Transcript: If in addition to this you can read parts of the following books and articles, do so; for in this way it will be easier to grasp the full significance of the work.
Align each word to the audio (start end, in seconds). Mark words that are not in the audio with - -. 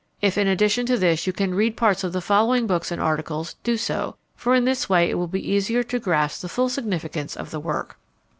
If 0.19 0.35
in 0.35 0.47
addition 0.47 0.87
to 0.87 0.97
this 0.97 1.27
you 1.27 1.31
can 1.33 1.53
read 1.53 1.77
parts 1.77 2.03
of 2.03 2.11
the 2.11 2.21
following 2.21 2.65
books 2.65 2.89
and 2.91 2.99
articles, 2.99 3.55
do 3.63 3.77
so; 3.77 4.15
for 4.35 4.55
in 4.55 4.65
this 4.65 4.89
way 4.89 5.11
it 5.11 5.13
will 5.13 5.27
be 5.27 5.51
easier 5.51 5.83
to 5.83 5.99
grasp 5.99 6.41
the 6.41 6.49
full 6.49 6.69
significance 6.69 7.35
of 7.37 7.51
the 7.51 7.59
work. 7.59 7.99